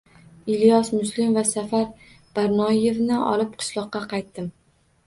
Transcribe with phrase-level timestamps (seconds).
[0.53, 1.83] Ilyos Muslim va Safar
[2.39, 4.55] Barnoyevni olib qishloqqa qaytdim